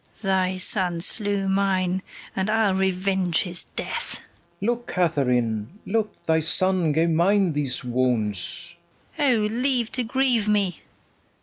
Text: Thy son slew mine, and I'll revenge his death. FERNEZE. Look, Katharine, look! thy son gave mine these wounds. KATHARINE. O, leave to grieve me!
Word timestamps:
Thy 0.23 0.57
son 0.57 0.99
slew 0.99 1.47
mine, 1.47 2.01
and 2.35 2.49
I'll 2.49 2.73
revenge 2.73 3.43
his 3.43 3.65
death. 3.65 4.15
FERNEZE. 4.15 4.61
Look, 4.61 4.87
Katharine, 4.87 5.77
look! 5.85 6.25
thy 6.25 6.39
son 6.39 6.91
gave 6.91 7.11
mine 7.11 7.53
these 7.53 7.83
wounds. 7.83 8.73
KATHARINE. 9.15 9.41
O, 9.43 9.45
leave 9.53 9.91
to 9.91 10.03
grieve 10.03 10.47
me! 10.47 10.81